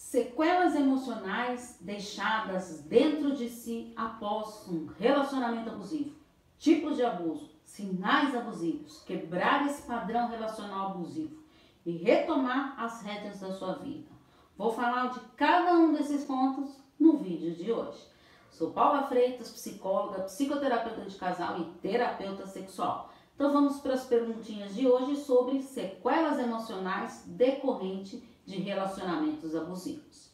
Sequelas 0.00 0.74
emocionais 0.74 1.76
deixadas 1.78 2.80
dentro 2.80 3.36
de 3.36 3.50
si 3.50 3.92
após 3.94 4.66
um 4.66 4.86
relacionamento 4.86 5.68
abusivo. 5.68 6.16
Tipos 6.58 6.96
de 6.96 7.04
abuso, 7.04 7.50
sinais 7.64 8.34
abusivos, 8.34 9.04
quebrar 9.04 9.66
esse 9.66 9.82
padrão 9.82 10.28
relacional 10.28 10.92
abusivo 10.92 11.44
e 11.84 11.98
retomar 11.98 12.74
as 12.82 13.02
rédeas 13.02 13.40
da 13.40 13.52
sua 13.52 13.74
vida. 13.74 14.08
Vou 14.56 14.72
falar 14.72 15.10
de 15.10 15.20
cada 15.36 15.74
um 15.74 15.92
desses 15.92 16.24
pontos 16.24 16.82
no 16.98 17.18
vídeo 17.18 17.54
de 17.54 17.70
hoje. 17.70 18.02
Sou 18.50 18.72
Paula 18.72 19.06
Freitas, 19.06 19.52
psicóloga, 19.52 20.22
psicoterapeuta 20.22 21.02
de 21.02 21.14
casal 21.14 21.60
e 21.60 21.64
terapeuta 21.82 22.46
sexual. 22.46 23.12
Então 23.34 23.52
vamos 23.52 23.80
para 23.80 23.94
as 23.94 24.06
perguntinhas 24.06 24.74
de 24.74 24.88
hoje 24.88 25.16
sobre 25.16 25.62
sequelas 25.62 26.38
emocionais 26.38 27.22
decorrente 27.26 28.30
de 28.50 28.60
relacionamentos 28.60 29.54
abusivos. 29.54 30.30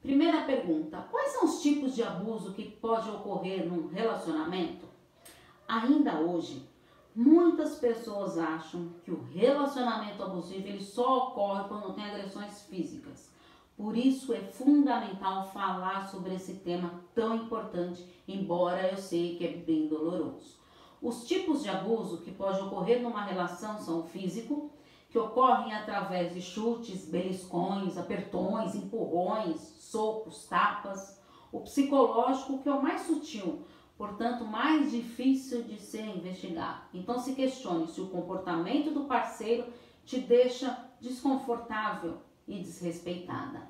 Primeira 0.00 0.42
pergunta: 0.42 1.06
quais 1.10 1.32
são 1.32 1.44
os 1.44 1.60
tipos 1.60 1.94
de 1.94 2.02
abuso 2.02 2.54
que 2.54 2.64
pode 2.64 3.08
ocorrer 3.10 3.66
num 3.66 3.88
relacionamento? 3.88 4.86
Ainda 5.68 6.18
hoje, 6.20 6.66
muitas 7.14 7.78
pessoas 7.78 8.38
acham 8.38 8.88
que 9.04 9.10
o 9.10 9.22
relacionamento 9.22 10.22
abusivo 10.22 10.66
ele 10.66 10.82
só 10.82 11.28
ocorre 11.28 11.68
quando 11.68 11.94
tem 11.94 12.04
agressões 12.04 12.62
físicas. 12.62 13.30
Por 13.76 13.96
isso 13.96 14.34
é 14.34 14.40
fundamental 14.40 15.50
falar 15.52 16.08
sobre 16.08 16.34
esse 16.34 16.54
tema 16.54 17.00
tão 17.14 17.36
importante, 17.36 18.04
embora 18.26 18.90
eu 18.90 18.96
sei 18.96 19.36
que 19.36 19.46
é 19.46 19.52
bem 19.52 19.86
doloroso. 19.86 20.58
Os 21.00 21.24
tipos 21.24 21.62
de 21.62 21.70
abuso 21.70 22.18
que 22.18 22.30
pode 22.30 22.60
ocorrer 22.60 23.00
numa 23.00 23.24
relação 23.24 23.78
são 23.78 24.00
o 24.00 24.04
físico, 24.04 24.70
que 25.10 25.18
ocorrem 25.18 25.74
através 25.74 26.32
de 26.32 26.40
chutes, 26.40 27.04
beliscões, 27.10 27.98
apertões, 27.98 28.76
empurrões, 28.76 29.58
socos, 29.80 30.46
tapas. 30.46 31.20
O 31.50 31.60
psicológico, 31.60 32.60
que 32.60 32.68
é 32.68 32.72
o 32.72 32.80
mais 32.80 33.02
sutil, 33.02 33.66
portanto, 33.98 34.44
mais 34.44 34.92
difícil 34.92 35.64
de 35.64 35.80
ser 35.80 36.04
investigado. 36.04 36.82
Então, 36.94 37.18
se 37.18 37.34
questione 37.34 37.88
se 37.88 38.00
o 38.00 38.08
comportamento 38.08 38.92
do 38.92 39.06
parceiro 39.06 39.66
te 40.04 40.20
deixa 40.20 40.88
desconfortável 41.00 42.18
e 42.46 42.60
desrespeitada. 42.60 43.62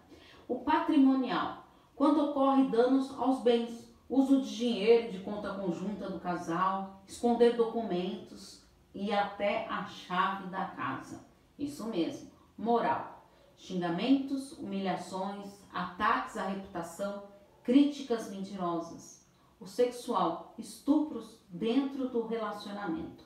O 0.46 0.56
patrimonial, 0.56 1.64
quando 1.96 2.22
ocorre 2.22 2.64
danos 2.68 3.18
aos 3.18 3.40
bens, 3.40 3.90
uso 4.10 4.42
de 4.42 4.56
dinheiro 4.56 5.12
de 5.12 5.20
conta 5.20 5.54
conjunta 5.54 6.10
do 6.10 6.20
casal, 6.20 7.02
esconder 7.06 7.56
documentos 7.56 8.62
e 8.94 9.10
até 9.12 9.66
a 9.68 9.86
chave 9.86 10.48
da 10.48 10.66
casa. 10.66 11.29
Isso 11.60 11.86
mesmo, 11.88 12.30
moral. 12.56 13.22
Xingamentos, 13.54 14.52
humilhações, 14.52 15.46
ataques 15.70 16.38
à 16.38 16.46
reputação, 16.46 17.24
críticas 17.62 18.30
mentirosas. 18.30 19.28
O 19.60 19.66
sexual, 19.66 20.54
estupros 20.56 21.38
dentro 21.50 22.08
do 22.08 22.26
relacionamento, 22.26 23.22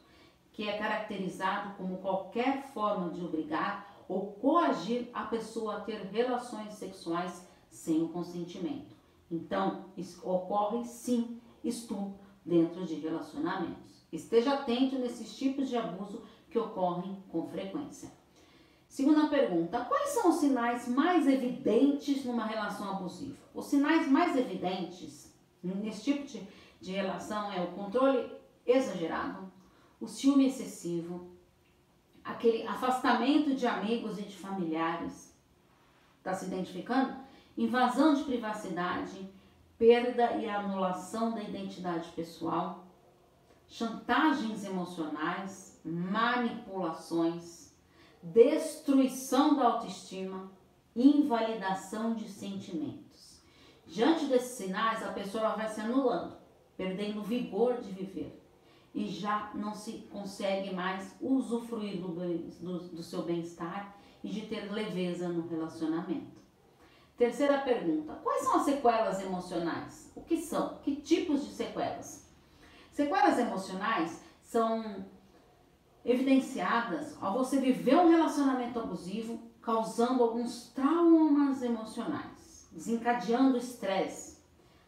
que 0.50 0.68
é 0.68 0.77
caracterizado 0.77 1.77
como 1.77 1.98
qualquer 1.98 2.64
forma 2.72 3.10
de 3.10 3.24
obrigar 3.24 4.05
ou 4.08 4.32
coagir 4.32 5.08
a 5.14 5.22
pessoa 5.27 5.77
a 5.77 5.80
ter 5.82 6.06
relações 6.06 6.72
sexuais 6.74 7.46
sem 7.70 8.02
o 8.02 8.08
consentimento. 8.08 8.96
Então, 9.30 9.84
ocorre 10.24 10.84
sim 10.84 11.40
estupro 11.62 12.18
dentro 12.44 12.84
de 12.84 12.96
relacionamentos. 12.96 14.05
Esteja 14.12 14.55
atento 14.55 14.98
nesses 14.98 15.36
tipos 15.36 15.68
de 15.68 15.77
abuso 15.77 16.24
que 16.50 16.58
ocorrem 16.58 17.22
com 17.28 17.46
frequência. 17.46 18.23
Segunda 18.94 19.26
pergunta: 19.26 19.84
quais 19.86 20.10
são 20.10 20.30
os 20.30 20.36
sinais 20.36 20.86
mais 20.86 21.26
evidentes 21.26 22.24
numa 22.24 22.46
relação 22.46 22.88
abusiva? 22.92 23.36
Os 23.52 23.66
sinais 23.66 24.06
mais 24.06 24.36
evidentes 24.36 25.34
nesse 25.60 26.04
tipo 26.04 26.24
de, 26.24 26.46
de 26.80 26.92
relação 26.92 27.52
é 27.52 27.60
o 27.60 27.72
controle 27.72 28.30
exagerado, 28.64 29.50
o 30.00 30.06
ciúme 30.06 30.46
excessivo, 30.46 31.28
aquele 32.22 32.64
afastamento 32.68 33.56
de 33.56 33.66
amigos 33.66 34.16
e 34.16 34.22
de 34.22 34.36
familiares. 34.36 35.36
Está 36.18 36.33
se 36.33 36.46
identificando? 36.46 37.16
invasão 37.58 38.14
de 38.14 38.22
privacidade, 38.22 39.28
perda 39.77 40.36
e 40.36 40.48
anulação 40.48 41.33
da 41.33 41.42
identidade 41.42 42.10
pessoal, 42.10 42.84
chantagens 43.66 44.64
emocionais, 44.64 45.80
manipulações, 45.84 47.23
destruição 48.24 49.57
da 49.57 49.64
autoestima, 49.64 50.51
invalidação 50.96 52.14
de 52.14 52.29
sentimentos. 52.29 53.42
Diante 53.86 54.27
desses 54.27 54.57
sinais, 54.57 55.02
a 55.02 55.12
pessoa 55.12 55.51
vai 55.51 55.68
se 55.68 55.80
anulando, 55.80 56.36
perdendo 56.77 57.20
o 57.20 57.24
vigor 57.24 57.80
de 57.80 57.90
viver 57.90 58.40
e 58.95 59.07
já 59.07 59.51
não 59.55 59.74
se 59.74 60.08
consegue 60.11 60.73
mais 60.73 61.14
usufruir 61.20 62.01
do, 62.01 62.08
do, 62.08 62.79
do 62.90 63.02
seu 63.02 63.23
bem-estar 63.23 63.96
e 64.23 64.29
de 64.29 64.42
ter 64.42 64.73
leveza 64.73 65.29
no 65.29 65.46
relacionamento. 65.48 66.40
Terceira 67.18 67.58
pergunta: 67.58 68.14
quais 68.23 68.45
são 68.45 68.57
as 68.57 68.63
sequelas 68.63 69.20
emocionais? 69.20 70.13
O 70.14 70.23
que 70.23 70.39
são? 70.39 70.79
Que 70.79 70.96
tipos 70.96 71.45
de 71.45 71.52
sequelas? 71.52 72.33
Sequelas 72.92 73.39
emocionais 73.39 74.23
são 74.42 75.05
evidenciadas 76.04 77.16
ao 77.20 77.32
você 77.38 77.58
viver 77.58 77.96
um 77.96 78.08
relacionamento 78.08 78.78
abusivo, 78.78 79.40
causando 79.62 80.22
alguns 80.22 80.68
traumas 80.74 81.62
emocionais, 81.62 82.68
desencadeando 82.70 83.56
estresse, 83.56 84.38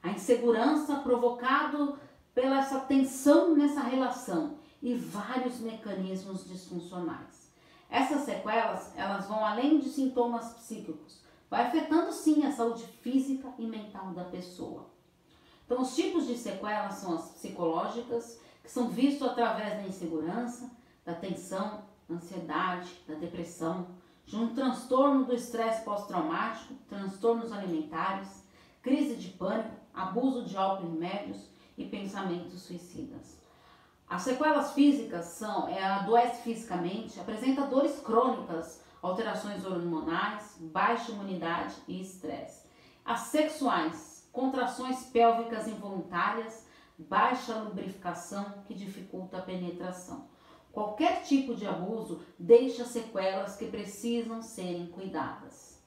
a 0.03 0.11
insegurança 0.11 0.97
provocado 0.97 1.99
pela 2.35 2.59
essa 2.59 2.81
tensão 2.81 3.57
nessa 3.57 3.81
relação 3.81 4.59
e 4.83 4.95
vários 4.95 5.59
mecanismos 5.61 6.47
disfuncionais. 6.47 7.51
Essas 7.89 8.23
sequelas, 8.23 8.93
elas 8.97 9.27
vão 9.27 9.45
além 9.45 9.79
de 9.79 9.89
sintomas 9.89 10.53
psíquicos, 10.55 11.21
vai 11.49 11.67
afetando 11.67 12.13
sim 12.13 12.45
a 12.45 12.53
saúde 12.53 12.85
física 13.01 13.49
e 13.59 13.67
mental 13.67 14.09
da 14.13 14.25
pessoa. 14.25 14.87
Então, 15.65 15.81
os 15.81 15.97
tipos 15.97 16.27
de 16.27 16.37
sequelas 16.37 16.95
são 16.95 17.15
as 17.15 17.31
psicológicas, 17.31 18.39
que 18.63 18.71
são 18.71 18.89
vistos 18.89 19.27
através 19.27 19.75
da 19.75 19.89
insegurança, 19.89 20.71
da 21.07 21.15
tensão, 21.15 21.85
da 22.09 22.17
ansiedade, 22.17 22.91
da 23.07 23.15
depressão, 23.15 23.87
de 24.27 24.37
um 24.37 24.53
transtorno 24.53 25.25
do 25.25 25.33
estresse 25.33 25.85
pós-traumático, 25.85 26.75
transtornos 26.89 27.53
alimentares, 27.53 28.45
crise 28.83 29.15
de 29.15 29.29
pânico, 29.29 29.77
abuso 29.95 30.45
de 30.45 30.57
álcool 30.57 30.89
em 30.89 30.99
médios 30.99 31.49
e 31.79 31.85
pensamentos 31.85 32.61
suicidas. 32.63 33.41
As 34.09 34.23
sequelas 34.23 34.73
físicas 34.73 35.27
são 35.27 35.69
é, 35.69 35.83
adoece 35.83 36.43
fisicamente, 36.43 37.19
apresenta 37.19 37.67
dores 37.67 38.01
crônicas, 38.01 38.83
alterações 39.01 39.65
hormonais, 39.65 40.57
baixa 40.61 41.13
imunidade 41.13 41.75
e 41.87 42.01
estresse. 42.01 42.67
As 43.05 43.21
sexuais, 43.21 44.29
contrações 44.33 45.05
pélvicas 45.07 45.69
involuntárias, 45.69 46.67
baixa 46.99 47.55
lubrificação 47.59 48.63
que 48.67 48.75
dificulta 48.75 49.39
a 49.39 49.43
penetração. 49.43 50.29
Qualquer 50.77 51.23
tipo 51.23 51.55
de 51.55 51.67
abuso 51.67 52.21
deixa 52.39 52.85
sequelas 52.85 53.57
que 53.57 53.65
precisam 53.65 54.43
serem 54.43 54.89
cuidadas. 54.89 55.83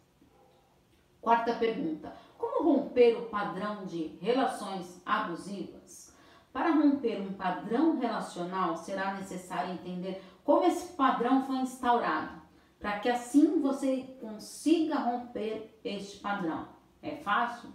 Quarta 1.22 1.54
pergunta: 1.54 2.12
Como 2.36 2.64
romper 2.64 3.16
o 3.16 3.28
padrão 3.28 3.86
de 3.86 4.18
relações 4.20 5.00
abusivas? 5.06 6.12
Para 6.52 6.72
romper 6.72 7.22
um 7.22 7.34
padrão 7.34 8.00
relacional, 8.00 8.76
será 8.78 9.14
necessário 9.14 9.74
entender 9.74 10.24
como 10.44 10.66
esse 10.66 10.94
padrão 10.94 11.46
foi 11.46 11.58
instaurado 11.58 12.42
para 12.80 12.98
que 12.98 13.10
assim 13.10 13.62
você 13.62 14.18
consiga 14.20 14.96
romper 14.96 15.80
este 15.84 16.18
padrão. 16.18 16.68
É 17.04 17.18
fácil? 17.18 17.70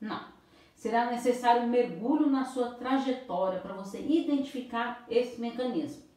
Não. 0.00 0.32
Será 0.74 1.10
necessário 1.10 1.64
um 1.64 1.68
mergulho 1.68 2.30
na 2.30 2.46
sua 2.46 2.70
trajetória 2.70 3.60
para 3.60 3.74
você 3.74 4.00
identificar 4.00 5.04
esse 5.10 5.38
mecanismo. 5.38 6.13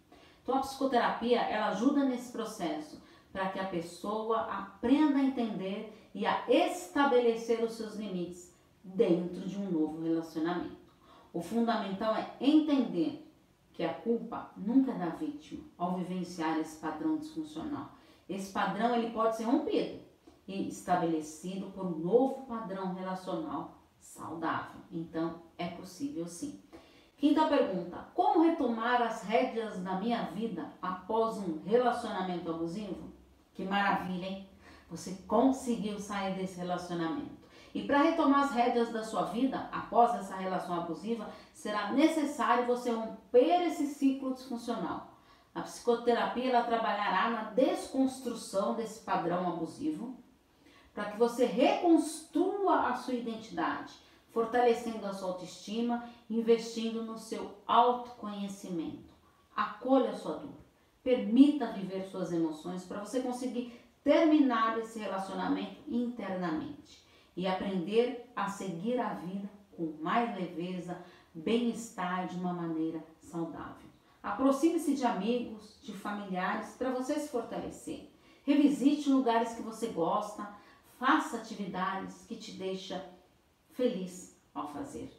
Então 0.48 0.60
a 0.60 0.62
psicoterapia 0.62 1.42
ela 1.42 1.72
ajuda 1.72 2.06
nesse 2.06 2.32
processo 2.32 3.04
para 3.34 3.50
que 3.50 3.60
a 3.60 3.66
pessoa 3.66 4.44
aprenda 4.44 5.18
a 5.18 5.24
entender 5.24 6.10
e 6.16 6.26
a 6.26 6.46
estabelecer 6.48 7.62
os 7.62 7.74
seus 7.74 7.96
limites 7.96 8.56
dentro 8.82 9.42
de 9.42 9.58
um 9.58 9.70
novo 9.70 10.02
relacionamento. 10.02 10.78
O 11.34 11.42
fundamental 11.42 12.16
é 12.16 12.34
entender 12.40 13.30
que 13.74 13.84
a 13.84 13.94
culpa 13.94 14.52
nunca 14.56 14.94
é 14.94 14.98
da 14.98 15.10
vítima 15.10 15.66
ao 15.78 15.98
vivenciar 15.98 16.58
esse 16.58 16.78
padrão 16.78 17.18
disfuncional 17.18 17.98
esse 18.30 18.52
padrão 18.52 18.96
ele 18.96 19.12
pode 19.12 19.38
ser 19.38 19.44
rompido 19.44 20.00
e 20.48 20.68
estabelecido 20.68 21.68
por 21.68 21.86
um 21.86 21.98
novo 21.98 22.46
padrão 22.46 22.94
relacional 22.94 23.78
saudável. 24.00 24.82
Então, 24.92 25.42
é 25.58 25.68
possível 25.68 26.28
sim. 26.28 26.62
Quinta 27.16 27.48
pergunta: 27.48 28.10
Retomar 28.88 29.02
as 29.02 29.24
rédeas 29.24 29.80
da 29.84 29.96
minha 29.96 30.24
vida 30.28 30.72
após 30.82 31.38
um 31.40 31.62
relacionamento 31.66 32.50
abusivo? 32.50 33.12
Que 33.54 33.66
maravilha, 33.66 34.26
hein? 34.26 34.50
você 34.90 35.12
conseguiu 35.28 36.00
sair 36.00 36.36
desse 36.36 36.58
relacionamento. 36.58 37.36
E 37.76 37.86
para 37.86 38.02
retomar 38.02 38.46
as 38.46 38.52
rédeas 38.52 38.94
da 38.94 39.04
sua 39.04 39.24
vida, 39.24 39.68
após 39.74 40.16
essa 40.16 40.38
relação 40.38 40.74
abusiva, 40.74 41.30
será 41.54 41.92
necessário 41.92 42.66
você 42.66 42.90
romper 42.90 43.68
esse 43.68 43.88
ciclo 43.88 44.34
disfuncional. 44.34 45.18
A 45.54 45.64
psicoterapia 45.64 46.50
ela 46.50 46.64
trabalhará 46.64 47.30
na 47.30 47.44
desconstrução 47.52 48.74
desse 48.74 49.02
padrão 49.02 49.50
abusivo, 49.50 50.16
para 50.94 51.12
que 51.12 51.18
você 51.18 51.46
reconstrua 51.46 52.88
a 52.88 52.96
sua 52.96 53.16
identidade, 53.16 53.94
fortalecendo 54.38 55.04
a 55.08 55.14
sua 55.14 55.30
autoestima, 55.30 56.08
investindo 56.30 57.02
no 57.02 57.18
seu 57.18 57.56
autoconhecimento. 57.66 59.12
Acolha 59.56 60.12
a 60.12 60.16
sua 60.16 60.36
dor, 60.36 60.54
permita 61.02 61.72
viver 61.72 62.04
suas 62.04 62.32
emoções 62.32 62.86
para 62.86 63.00
você 63.00 63.22
conseguir 63.22 63.74
terminar 64.04 64.78
esse 64.78 65.00
relacionamento 65.00 65.82
internamente 65.88 67.04
e 67.36 67.48
aprender 67.48 68.32
a 68.36 68.48
seguir 68.48 69.00
a 69.00 69.16
vida 69.16 69.50
com 69.76 69.98
mais 70.02 70.36
leveza, 70.36 71.04
bem-estar 71.34 72.28
de 72.28 72.36
uma 72.36 72.54
maneira 72.54 73.04
saudável. 73.20 73.90
Aproxime-se 74.22 74.94
de 74.94 75.04
amigos, 75.04 75.80
de 75.82 75.94
familiares 75.94 76.76
para 76.78 76.92
você 76.92 77.16
se 77.16 77.30
fortalecer. 77.30 78.08
Revisite 78.44 79.10
lugares 79.10 79.56
que 79.56 79.64
você 79.64 79.88
gosta, 79.88 80.48
faça 81.00 81.38
atividades 81.38 82.24
que 82.28 82.36
te 82.36 82.52
deixam 82.52 83.02
feliz 83.78 84.36
ao 84.54 84.68
fazer. 84.68 85.14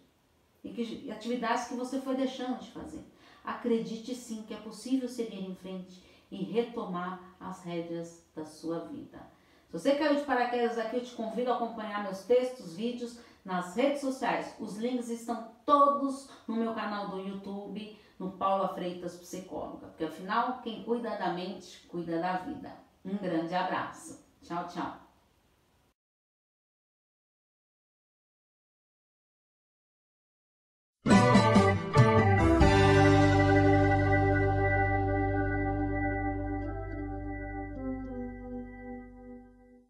E 0.63 0.71
que, 0.71 1.11
atividades 1.11 1.69
que 1.69 1.75
você 1.75 2.01
foi 2.01 2.17
deixando 2.17 2.59
de 2.59 2.71
fazer. 2.73 3.05
Acredite 3.45 4.15
sim 4.15 4.43
que 4.43 4.53
é 4.53 4.59
possível 4.59 5.09
seguir 5.09 5.49
em 5.49 5.55
frente 5.55 6.03
e 6.31 6.43
retomar 6.43 7.21
as 7.41 7.63
rédeas 7.63 8.27
da 8.35 8.45
sua 8.45 8.81
vida. 8.81 9.19
Se 9.67 9.73
você 9.73 9.95
caiu 9.95 10.17
de 10.17 10.25
paraquedas 10.25 10.77
aqui, 10.77 10.97
eu 10.97 11.05
te 11.05 11.15
convido 11.15 11.53
a 11.53 11.55
acompanhar 11.55 12.03
meus 12.03 12.25
textos, 12.25 12.75
vídeos 12.75 13.19
nas 13.45 13.77
redes 13.77 14.01
sociais. 14.01 14.55
Os 14.59 14.77
links 14.77 15.09
estão 15.09 15.53
todos 15.65 16.29
no 16.47 16.57
meu 16.57 16.75
canal 16.75 17.09
do 17.09 17.21
YouTube, 17.21 17.97
no 18.19 18.33
Paula 18.33 18.75
Freitas 18.75 19.17
Psicóloga. 19.17 19.87
Porque 19.87 20.05
afinal, 20.05 20.61
quem 20.63 20.83
cuida 20.83 21.17
da 21.17 21.33
mente, 21.33 21.87
cuida 21.89 22.19
da 22.19 22.39
vida. 22.39 22.75
Um 23.05 23.17
grande 23.17 23.55
abraço. 23.55 24.27
Tchau, 24.43 24.67
tchau. 24.69 25.08